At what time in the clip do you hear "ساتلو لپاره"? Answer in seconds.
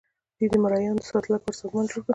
1.09-1.57